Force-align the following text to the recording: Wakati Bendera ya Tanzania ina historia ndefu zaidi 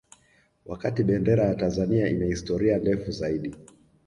Wakati 0.65 1.03
Bendera 1.03 1.43
ya 1.45 1.55
Tanzania 1.55 2.09
ina 2.09 2.25
historia 2.25 2.77
ndefu 2.77 3.11
zaidi 3.11 3.55